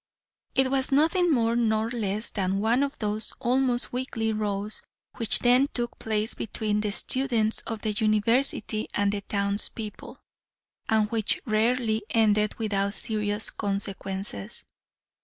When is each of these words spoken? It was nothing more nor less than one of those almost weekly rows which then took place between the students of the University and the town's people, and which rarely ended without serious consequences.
It 0.55 0.71
was 0.71 0.91
nothing 0.91 1.31
more 1.31 1.55
nor 1.55 1.91
less 1.91 2.31
than 2.31 2.57
one 2.59 2.81
of 2.81 2.97
those 2.97 3.33
almost 3.39 3.93
weekly 3.93 4.33
rows 4.33 4.81
which 5.17 5.37
then 5.37 5.67
took 5.75 5.99
place 5.99 6.33
between 6.33 6.81
the 6.81 6.89
students 6.91 7.59
of 7.67 7.81
the 7.83 7.91
University 7.91 8.87
and 8.95 9.11
the 9.11 9.21
town's 9.21 9.69
people, 9.69 10.19
and 10.89 11.07
which 11.11 11.39
rarely 11.45 12.01
ended 12.09 12.55
without 12.57 12.95
serious 12.95 13.51
consequences. 13.51 14.65